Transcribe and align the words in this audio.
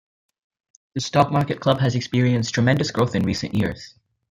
The 0.95 0.99
Stock 1.01 1.31
Market 1.31 1.59
Club 1.59 1.79
has 1.79 1.93
experienced 1.93 2.55
tremendous 2.55 2.89
growth 2.89 3.13
in 3.13 3.21
recent 3.21 3.53
years. 3.53 3.93